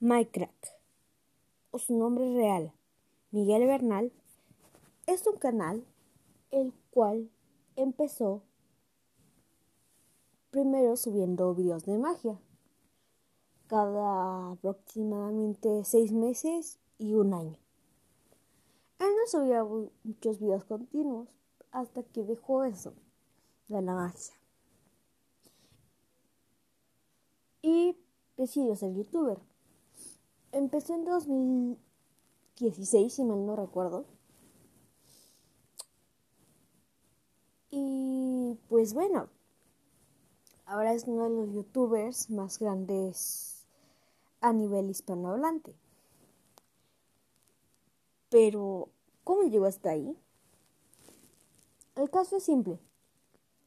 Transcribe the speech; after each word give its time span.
Minecraft, 0.00 0.66
o 1.72 1.78
su 1.80 1.98
nombre 1.98 2.32
real, 2.32 2.72
Miguel 3.32 3.66
Bernal, 3.66 4.12
es 5.08 5.26
un 5.26 5.38
canal 5.38 5.84
el 6.52 6.72
cual 6.90 7.28
empezó 7.74 8.42
primero 10.52 10.96
subiendo 10.96 11.52
videos 11.52 11.84
de 11.84 11.98
magia, 11.98 12.38
cada 13.66 14.52
aproximadamente 14.52 15.82
seis 15.82 16.12
meses 16.12 16.78
y 16.98 17.14
un 17.14 17.34
año. 17.34 17.58
Él 19.00 19.08
no 19.08 19.26
subía 19.26 19.64
muchos 20.04 20.38
videos 20.38 20.64
continuos 20.64 21.28
hasta 21.72 22.04
que 22.04 22.22
dejó 22.22 22.62
eso 22.62 22.94
de 23.66 23.82
la 23.82 23.94
magia. 23.94 24.34
Y 27.62 27.96
decidió 28.36 28.76
ser 28.76 28.94
youtuber. 28.94 29.38
Empezó 30.52 30.94
en 30.94 31.04
2016, 31.04 33.12
si 33.12 33.24
mal 33.24 33.44
no 33.44 33.54
recuerdo. 33.54 34.06
Y 37.70 38.58
pues 38.68 38.94
bueno, 38.94 39.28
ahora 40.64 40.94
es 40.94 41.04
uno 41.06 41.24
de 41.24 41.30
los 41.30 41.52
youtubers 41.52 42.30
más 42.30 42.58
grandes 42.58 43.66
a 44.40 44.52
nivel 44.52 44.88
hispanohablante. 44.88 45.74
Pero, 48.30 48.88
¿cómo 49.24 49.42
llegó 49.42 49.66
hasta 49.66 49.90
ahí? 49.90 50.16
El 51.94 52.10
caso 52.10 52.36
es 52.36 52.44
simple. 52.44 52.78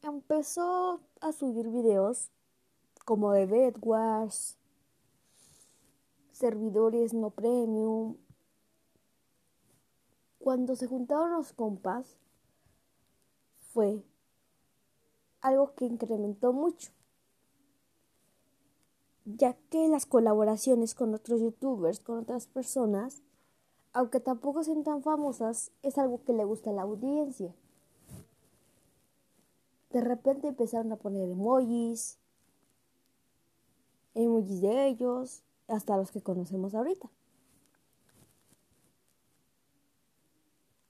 Empezó 0.02 1.00
a 1.20 1.32
subir 1.32 1.68
videos 1.68 2.30
como 3.04 3.32
de 3.32 3.46
Bed 3.46 3.76
Wars, 3.80 4.56
servidores 6.42 7.14
no 7.14 7.30
premium. 7.30 8.16
Cuando 10.40 10.74
se 10.74 10.88
juntaron 10.88 11.30
los 11.30 11.52
compas, 11.52 12.16
fue 13.72 14.02
algo 15.40 15.72
que 15.76 15.84
incrementó 15.84 16.52
mucho, 16.52 16.90
ya 19.24 19.54
que 19.70 19.86
las 19.86 20.04
colaboraciones 20.04 20.96
con 20.96 21.14
otros 21.14 21.40
youtubers, 21.40 22.00
con 22.00 22.18
otras 22.18 22.48
personas, 22.48 23.22
aunque 23.92 24.18
tampoco 24.18 24.64
sean 24.64 24.82
tan 24.82 25.00
famosas, 25.00 25.70
es 25.84 25.96
algo 25.96 26.24
que 26.24 26.32
le 26.32 26.42
gusta 26.42 26.70
a 26.70 26.72
la 26.72 26.82
audiencia. 26.82 27.54
De 29.90 30.00
repente 30.00 30.48
empezaron 30.48 30.90
a 30.90 30.96
poner 30.96 31.30
emojis, 31.30 32.18
emojis 34.14 34.60
de 34.60 34.88
ellos, 34.88 35.44
hasta 35.68 35.96
los 35.96 36.10
que 36.10 36.22
conocemos 36.22 36.74
ahorita. 36.74 37.10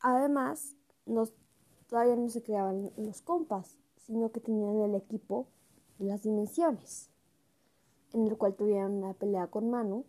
Además, 0.00 0.74
todavía 1.86 2.16
no 2.16 2.28
se 2.28 2.42
creaban 2.42 2.90
los 2.96 3.22
compas, 3.22 3.78
sino 3.98 4.32
que 4.32 4.40
tenían 4.40 4.80
el 4.80 4.94
equipo 4.96 5.46
de 5.98 6.06
las 6.06 6.22
dimensiones, 6.22 7.10
en 8.12 8.26
el 8.26 8.36
cual 8.36 8.56
tuvieron 8.56 8.94
una 8.94 9.14
pelea 9.14 9.46
con 9.46 9.70
Manu, 9.70 10.04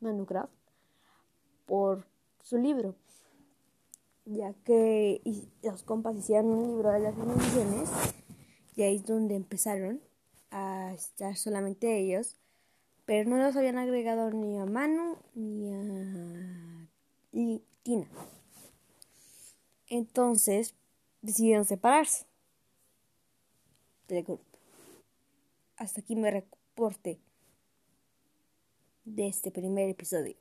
Manucraft, 0.00 0.52
por 1.66 2.06
su 2.42 2.58
libro, 2.58 2.94
ya 4.24 4.54
que 4.64 5.20
los 5.62 5.82
compas 5.82 6.16
hicieron 6.16 6.46
un 6.52 6.68
libro 6.68 6.90
de 6.90 7.00
las 7.00 7.16
dimensiones, 7.16 7.90
y 8.76 8.82
ahí 8.82 8.96
es 8.96 9.06
donde 9.06 9.34
empezaron 9.34 10.00
a 10.50 10.92
estar 10.92 11.36
solamente 11.36 11.98
ellos, 11.98 12.36
pero 13.12 13.28
no 13.28 13.36
los 13.36 13.54
habían 13.56 13.76
agregado 13.76 14.30
ni 14.30 14.58
a 14.58 14.64
Manu 14.64 15.18
ni 15.34 15.70
a 15.70 16.88
Tina. 17.82 18.08
Entonces 19.86 20.74
decidieron 21.20 21.66
separarse 21.66 22.24
del 24.08 24.24
grupo. 24.24 24.42
Hasta 25.76 26.00
aquí 26.00 26.16
me 26.16 26.30
reporte 26.30 27.20
de 29.04 29.28
este 29.28 29.50
primer 29.50 29.90
episodio. 29.90 30.36